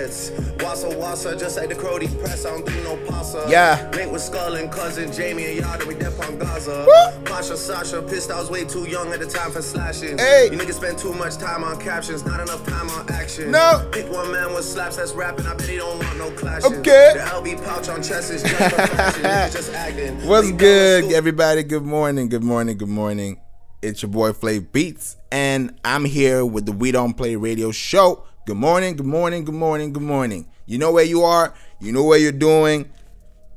[0.00, 0.30] threats.
[0.58, 2.44] Wassa wassa, just like the Crody press.
[2.44, 3.46] I don't do no pasta.
[3.48, 3.90] Yeah.
[3.94, 6.86] Link with Skull and cousin Jamie and Yada, we dep on Gaza.
[6.86, 7.24] Woo.
[7.24, 10.18] Pasha Sasha, pissed I was way too young at the time for slashing.
[10.18, 10.48] Hey.
[10.50, 13.50] You niggas spend too much time on captions, not enough time on action.
[13.50, 13.88] No.
[13.92, 16.72] Pick one man with slaps that's rapping, I bet he don't want no clashes.
[16.78, 17.12] Okay.
[17.14, 19.52] The LB pouch on chest is just.
[19.52, 20.26] Just acting.
[20.26, 21.62] What's good, everybody?
[21.62, 23.40] Good morning, good morning, good morning.
[23.82, 28.26] It's your boy Flav Beats, and I'm here with the We Don't Play Radio Show.
[28.46, 30.48] Good morning, good morning, good morning, good morning.
[30.64, 32.90] You know where you are, you know where you're doing,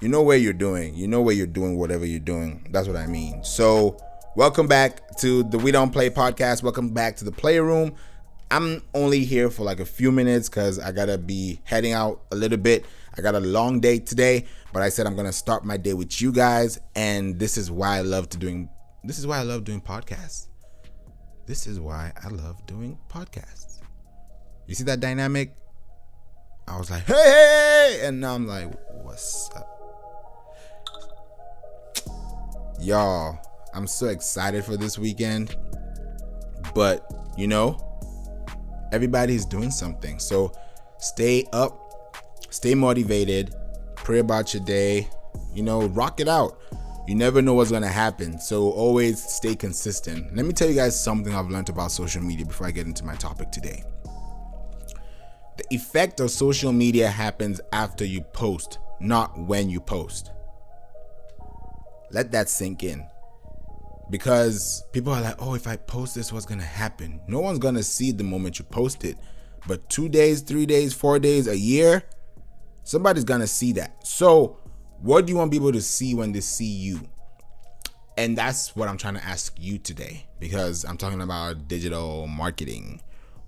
[0.00, 2.66] you know where you're doing, you know where you're doing whatever you're doing.
[2.72, 3.44] That's what I mean.
[3.44, 3.96] So,
[4.34, 6.64] welcome back to the We Don't Play podcast.
[6.64, 7.94] Welcome back to the Playroom.
[8.50, 12.34] I'm only here for like a few minutes because I gotta be heading out a
[12.34, 12.84] little bit.
[13.16, 16.20] I got a long day today, but I said I'm gonna start my day with
[16.20, 18.68] you guys, and this is why I love to doing.
[19.04, 20.48] This is why I love doing podcasts.
[21.46, 23.83] This is why I love doing podcasts.
[24.66, 25.54] You see that dynamic?
[26.66, 28.72] I was like, hey, hey, hey," and now I'm like,
[29.02, 29.68] what's up?
[32.80, 33.38] Y'all,
[33.74, 35.56] I'm so excited for this weekend,
[36.74, 37.78] but you know,
[38.92, 40.18] everybody's doing something.
[40.18, 40.52] So
[40.98, 42.16] stay up,
[42.48, 43.54] stay motivated,
[43.96, 45.08] pray about your day,
[45.52, 46.58] you know, rock it out.
[47.06, 48.38] You never know what's gonna happen.
[48.38, 50.34] So always stay consistent.
[50.34, 53.04] Let me tell you guys something I've learned about social media before I get into
[53.04, 53.84] my topic today.
[55.56, 60.30] The effect of social media happens after you post, not when you post.
[62.10, 63.06] Let that sink in
[64.10, 67.20] because people are like, oh, if I post this, what's gonna happen?
[67.28, 69.16] No one's gonna see the moment you post it,
[69.66, 72.02] but two days, three days, four days, a year,
[72.82, 74.06] somebody's gonna see that.
[74.06, 74.58] So,
[75.00, 77.00] what do you want people to see when they see you?
[78.16, 83.00] And that's what I'm trying to ask you today because I'm talking about digital marketing.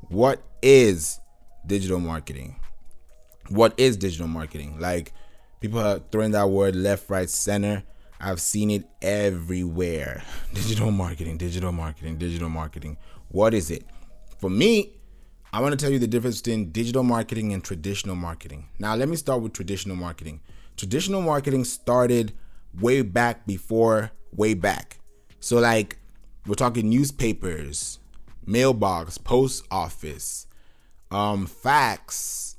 [0.08, 1.20] What is
[1.66, 2.56] digital marketing?
[3.48, 4.78] What is digital marketing?
[4.78, 5.12] Like,
[5.60, 7.82] people are throwing that word left, right, center.
[8.20, 10.22] I've seen it everywhere.
[10.54, 12.96] Digital marketing, digital marketing, digital marketing.
[13.28, 13.84] What is it?
[14.38, 14.94] For me,
[15.52, 18.68] I want to tell you the difference between digital marketing and traditional marketing.
[18.78, 20.40] Now, let me start with traditional marketing.
[20.76, 22.32] Traditional marketing started
[22.80, 24.98] way back before way back.
[25.40, 25.98] So, like,
[26.46, 27.98] we're talking newspapers,
[28.44, 30.46] mailbox, post office,
[31.10, 32.56] um, facts.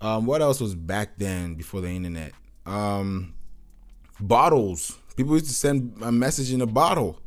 [0.00, 2.32] Um, what else was back then before the internet?
[2.66, 3.34] Um,
[4.20, 4.96] bottles.
[5.16, 7.20] People used to send a message in a bottle.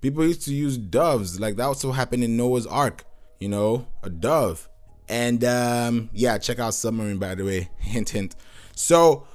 [0.00, 1.40] People used to use doves.
[1.40, 3.04] Like that also happened in Noah's Ark,
[3.40, 4.68] you know, a dove.
[5.08, 7.70] And um, yeah, check out Submarine by the way.
[7.78, 8.36] hint hint.
[8.76, 9.26] So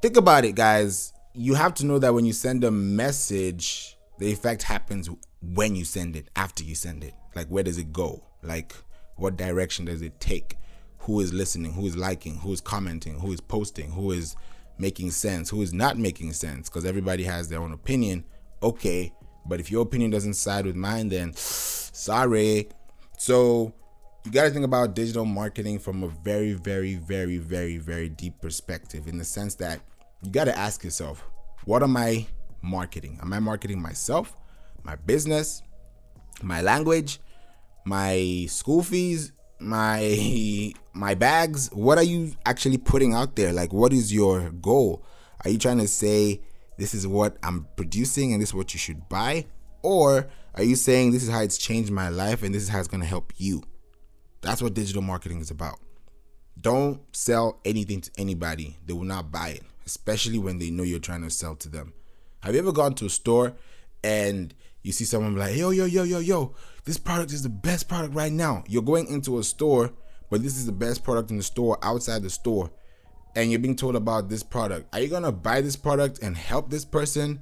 [0.00, 1.12] think about it, guys.
[1.34, 5.10] You have to know that when you send a message, the effect happens
[5.42, 7.14] when you send it, after you send it.
[7.34, 8.24] Like where does it go?
[8.42, 8.74] Like
[9.20, 10.56] what direction does it take?
[11.00, 11.72] Who is listening?
[11.72, 12.36] Who is liking?
[12.38, 13.20] Who is commenting?
[13.20, 13.92] Who is posting?
[13.92, 14.36] Who is
[14.80, 18.24] making sense, who is not making sense, because everybody has their own opinion.
[18.62, 19.12] Okay,
[19.46, 22.68] but if your opinion doesn't side with mine, then sorry.
[23.18, 23.72] So
[24.24, 28.40] you got to think about digital marketing from a very, very, very, very, very deep
[28.40, 29.80] perspective in the sense that
[30.22, 31.24] you got to ask yourself,
[31.64, 32.26] what am I
[32.62, 33.18] marketing?
[33.22, 34.36] Am I marketing myself,
[34.82, 35.62] my business,
[36.42, 37.20] my language,
[37.84, 43.52] my school fees, my my bags what are you actually putting out there?
[43.52, 45.04] Like what is your goal?
[45.44, 46.42] Are you trying to say
[46.78, 49.46] this is what i'm producing and this is what you should buy?
[49.82, 52.78] Or are you saying this is how it's changed my life and this is how
[52.78, 53.62] it's going to help you?
[54.40, 55.78] That's what digital marketing is about.
[56.60, 58.76] Don't sell anything to anybody.
[58.84, 61.92] They will not buy it especially when they know you're trying to sell to them.
[62.44, 63.54] Have you ever gone to a store
[64.04, 66.54] and you see someone like, yo, yo, yo, yo, yo,
[66.84, 68.64] this product is the best product right now.
[68.66, 69.92] You're going into a store,
[70.30, 72.70] but this is the best product in the store outside the store.
[73.36, 74.92] And you're being told about this product.
[74.94, 77.40] Are you to buy this product and help this person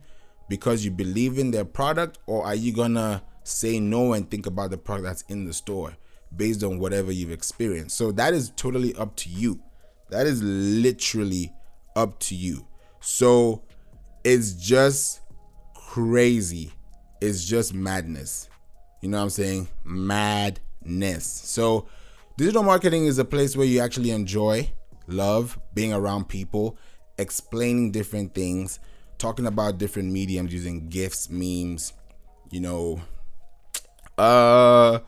[0.49, 2.19] because you believe in their product?
[2.27, 5.97] Or are you to say no and think about the product that's in the store
[6.37, 7.97] based on whatever you've experienced?
[7.97, 9.61] So that is totally up to you.
[10.11, 11.53] That is literally
[11.95, 12.67] up to you.
[13.01, 13.63] So
[14.25, 15.21] it's just
[15.75, 16.73] crazy
[17.21, 18.49] it's just madness.
[19.01, 19.69] You know what I'm saying?
[19.85, 21.27] Madness.
[21.27, 21.87] So,
[22.37, 24.71] digital marketing is a place where you actually enjoy,
[25.07, 26.77] love being around people,
[27.19, 28.81] explaining different things,
[29.19, 31.93] talking about different mediums using gifs, memes,
[32.51, 33.01] you know,
[34.17, 34.99] uh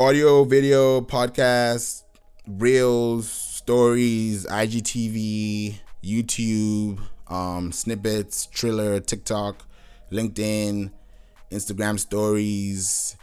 [0.00, 2.02] audio, video, podcast,
[2.46, 6.98] reels, stories, IGTV, YouTube,
[7.28, 9.64] um, snippets, Triller, TikTok,
[10.12, 10.90] LinkedIn,
[11.50, 13.16] Instagram stories.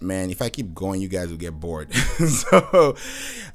[0.00, 1.94] Man, if I keep going, you guys will get bored.
[1.94, 2.96] so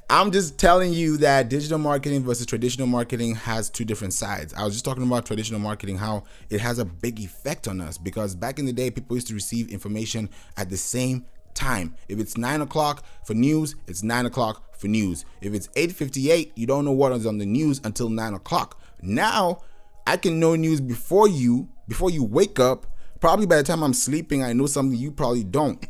[0.08, 4.54] I'm just telling you that digital marketing versus traditional marketing has two different sides.
[4.54, 7.98] I was just talking about traditional marketing, how it has a big effect on us
[7.98, 11.94] because back in the day, people used to receive information at the same time.
[12.08, 15.24] If it's nine o'clock for news, it's nine o'clock for news.
[15.42, 18.80] If it's 8:58, you don't know what is on the news until nine o'clock.
[19.02, 19.60] Now,
[20.06, 22.86] I can know news before you, before you wake up.
[23.20, 25.84] Probably by the time I'm sleeping, I know something you probably don't.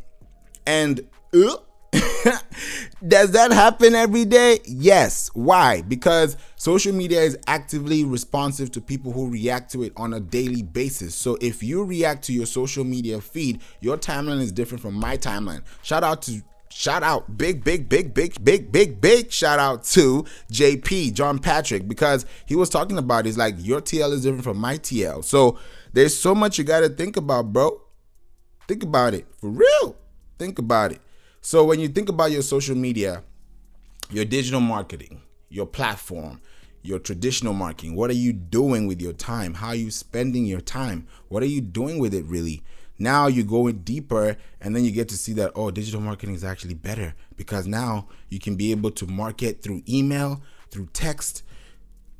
[0.65, 1.55] And uh,
[3.07, 4.59] does that happen every day?
[4.65, 5.29] Yes.
[5.33, 5.81] Why?
[5.83, 10.63] Because social media is actively responsive to people who react to it on a daily
[10.63, 11.15] basis.
[11.15, 15.15] So if you react to your social media feed, your timeline is different from my
[15.15, 15.61] timeline.
[15.83, 20.25] Shout out to shout out big big big big big big big shout out to
[20.51, 24.57] jp john patrick because he was talking about he's like your tl is different from
[24.57, 25.59] my tl so
[25.93, 27.81] there's so much you got to think about bro
[28.67, 29.95] think about it for real
[30.39, 31.01] think about it
[31.43, 33.23] so when you think about your social media,
[34.11, 36.39] your digital marketing, your platform,
[36.83, 39.55] your traditional marketing, what are you doing with your time?
[39.55, 41.07] How are you spending your time?
[41.29, 42.61] What are you doing with it really?
[43.01, 46.35] Now you go in deeper and then you get to see that oh, digital marketing
[46.35, 51.41] is actually better because now you can be able to market through email, through text,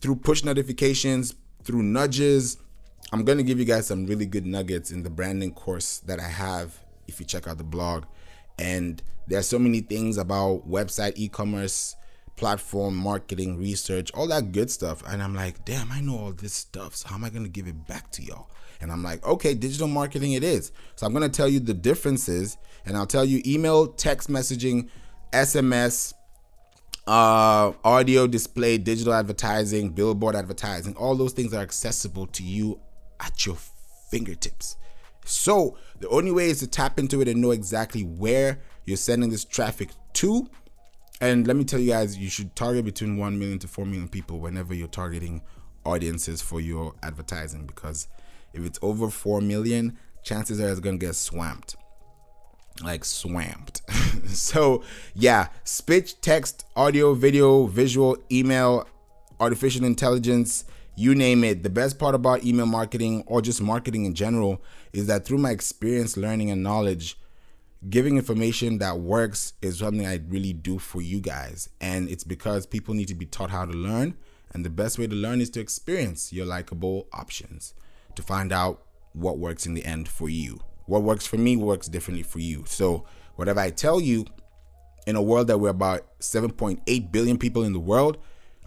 [0.02, 2.58] through push notifications, through nudges.
[3.14, 6.20] I'm going to give you guys some really good nuggets in the branding course that
[6.20, 8.06] I have if you check out the blog.
[8.58, 11.96] And there's so many things about website, e-commerce,
[12.42, 15.04] platform marketing, research, all that good stuff.
[15.08, 16.96] And I'm like, damn, I know all this stuff.
[16.96, 18.50] So how am I gonna give it back to y'all?
[18.82, 20.72] And I'm like, okay, digital marketing it is.
[20.96, 24.90] So I'm gonna tell you the differences, and I'll tell you email, text messaging,
[25.32, 26.14] SMS,
[27.06, 32.80] uh, audio display, digital advertising, billboard advertising, all those things are accessible to you
[33.20, 33.58] at your
[34.10, 34.78] fingertips.
[35.26, 39.30] So the only way is to tap into it and know exactly where you're sending
[39.30, 40.50] this traffic to.
[41.22, 44.08] And let me tell you guys, you should target between 1 million to 4 million
[44.08, 45.44] people whenever you're targeting
[45.86, 48.08] audiences for your advertising because
[48.54, 51.76] if it's over 4 million, chances are it's going to get swamped.
[52.84, 53.84] Like swamped.
[54.28, 54.84] so,
[55.14, 58.88] yeah, speech, text, audio, video, visual, email,
[59.40, 60.66] artificial intelligence,
[60.96, 61.62] you name it.
[61.62, 64.60] The best part about email marketing or just marketing in general
[64.92, 67.16] is that through my experience, learning, and knowledge,
[67.90, 71.70] giving information that works is something I really do for you guys.
[71.80, 74.16] And it's because people need to be taught how to learn.
[74.54, 77.74] And the best way to learn is to experience your likable options
[78.16, 78.84] to find out
[79.14, 80.62] what works in the end for you.
[80.86, 82.66] What works for me works differently for you.
[82.68, 83.06] So,
[83.36, 84.26] whatever I tell you,
[85.08, 88.18] in a world that we're about 7.8 billion people in the world,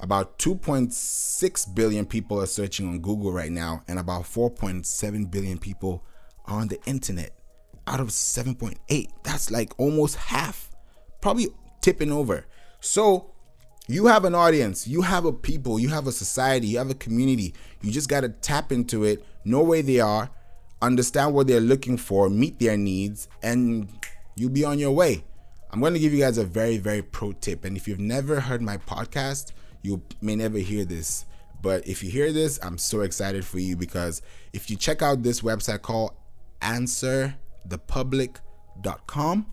[0.00, 6.04] about 2.6 billion people are searching on Google right now, and about 4.7 billion people
[6.46, 7.43] are on the internet
[7.86, 9.08] out of 7.8.
[9.22, 10.70] That's like almost half,
[11.20, 11.48] probably
[11.80, 12.46] tipping over.
[12.80, 13.30] So,
[13.86, 16.94] you have an audience, you have a people, you have a society, you have a
[16.94, 17.54] community.
[17.82, 20.30] You just got to tap into it, know where they are,
[20.80, 23.88] understand what they're looking for, meet their needs, and
[24.36, 25.24] you'll be on your way.
[25.70, 27.64] I'm going to give you guys a very, very pro tip.
[27.64, 29.52] And if you've never heard my podcast,
[29.82, 31.26] you may never hear this.
[31.60, 34.22] But if you hear this, I'm so excited for you because
[34.52, 36.12] if you check out this website called
[37.68, 39.46] answerthepublic.com,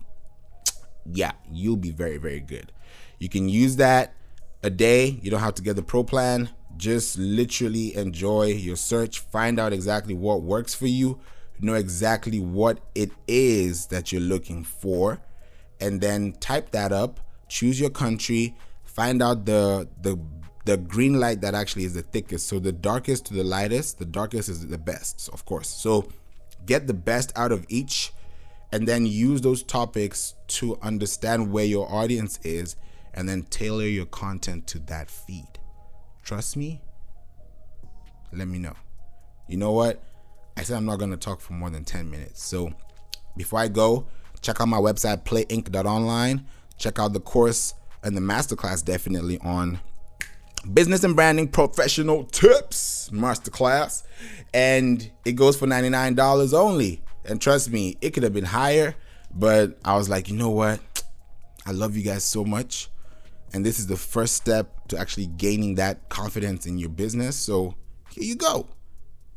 [1.06, 2.72] yeah, you'll be very, very good.
[3.18, 4.14] You can use that
[4.62, 5.18] a day.
[5.22, 6.50] You don't have to get the pro plan.
[6.76, 11.20] Just literally enjoy your search, find out exactly what works for you,
[11.60, 15.20] know exactly what it is that you're looking for,
[15.80, 20.18] and then type that up, choose your country, find out the the
[20.64, 22.48] the green light that actually is the thickest.
[22.48, 25.68] So the darkest to the lightest, the darkest is the best, of course.
[25.68, 26.08] So
[26.66, 28.12] get the best out of each
[28.72, 32.76] and then use those topics to understand where your audience is
[33.14, 35.58] and then tailor your content to that feed.
[36.22, 36.80] Trust me?
[38.32, 38.74] Let me know.
[39.46, 40.02] You know what?
[40.56, 42.42] I said I'm not going to talk for more than 10 minutes.
[42.42, 42.72] So
[43.36, 44.06] before I go,
[44.40, 46.46] check out my website playinc.online.
[46.78, 49.80] Check out the course and the masterclass definitely on
[50.72, 54.02] business and branding professional tips masterclass
[54.54, 57.02] and it goes for $99 only.
[57.24, 58.94] And trust me it could have been higher
[59.34, 60.80] but i was like you know what?
[61.64, 62.88] I love you guys so much.
[63.54, 67.36] And this is the first step to actually gaining that confidence in your business.
[67.36, 67.74] So
[68.10, 68.68] here you go.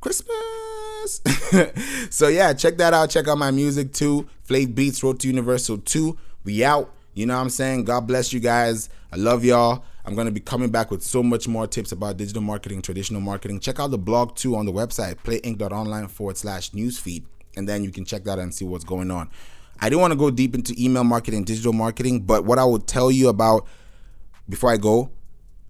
[0.01, 1.21] Christmas!
[2.09, 3.09] So yeah check that out.
[3.09, 4.27] Check out my music too.
[4.47, 6.93] Flav beats road to universal 2 we out.
[7.13, 7.85] You know what I'm saying?
[7.85, 8.89] God bless you guys.
[9.11, 9.83] I love y'all.
[10.05, 13.21] I'm going to be coming back with so much more tips about digital marketing, traditional
[13.21, 13.59] marketing.
[13.59, 17.25] Check out the blog too on the website, playinc.online forward slash newsfeed.
[17.57, 19.31] And then you can check that and see what's going on.
[19.79, 22.85] I didn't want to go deep into email marketing, digital marketing, but what I would
[22.85, 23.67] tell you about
[24.47, 25.09] before I go,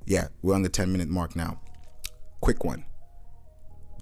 [0.06, 1.62] yeah, we're on the 10 minute mark now.
[2.42, 2.86] Quick one.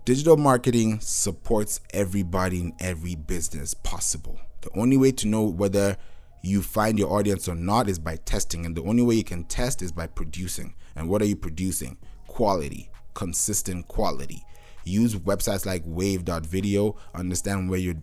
[0.03, 4.39] Digital marketing supports everybody in every business possible.
[4.61, 5.95] The only way to know whether
[6.43, 8.65] you find your audience or not is by testing.
[8.65, 10.75] And the only way you can test is by producing.
[10.95, 11.97] And what are you producing?
[12.27, 14.43] Quality, consistent quality.
[14.83, 18.01] Use websites like wave.video, understand where you're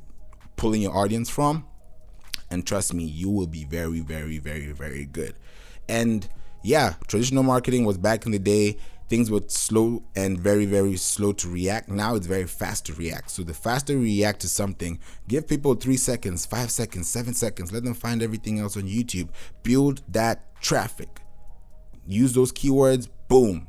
[0.57, 1.67] pulling your audience from.
[2.51, 5.35] And trust me, you will be very, very, very, very good.
[5.87, 6.27] And
[6.63, 8.79] yeah, traditional marketing was back in the day
[9.11, 11.91] things were slow and very very slow to react.
[11.91, 13.31] Now it's very fast to react.
[13.31, 17.73] So the faster you react to something give people three seconds five seconds seven seconds
[17.73, 19.29] let them find everything else on youtube
[19.63, 21.21] build that traffic.
[22.07, 23.69] Use those keywords boom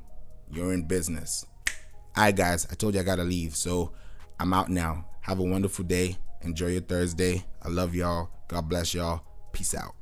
[0.50, 1.46] you're in business.
[2.16, 3.92] All right guys i told you i gotta leave so
[4.40, 5.06] i'm out now.
[5.22, 6.18] Have a wonderful day.
[6.42, 7.44] Enjoy your thursday.
[7.62, 8.30] I love y'all.
[8.48, 9.22] God bless y'all.
[9.54, 10.01] Peace out